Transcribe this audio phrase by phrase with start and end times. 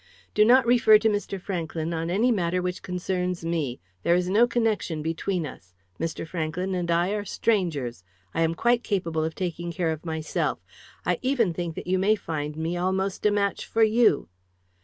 [0.33, 1.39] "Do not refer to Mr.
[1.39, 3.79] Franklyn on any matter which concerns me.
[4.01, 5.75] There is no connection between us.
[5.99, 6.27] Mr.
[6.27, 8.03] Franklyn and I are strangers.
[8.33, 10.65] I am quite capable of taking care of myself.
[11.05, 14.27] I even think that you may find me almost a match for you."